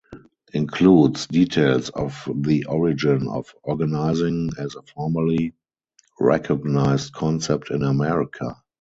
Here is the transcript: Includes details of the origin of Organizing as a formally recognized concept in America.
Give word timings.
Includes 0.53 1.27
details 1.27 1.89
of 1.91 2.27
the 2.33 2.65
origin 2.65 3.27
of 3.27 3.53
Organizing 3.61 4.49
as 4.57 4.73
a 4.73 4.81
formally 4.81 5.53
recognized 6.19 7.13
concept 7.13 7.69
in 7.69 7.83
America. 7.83 8.59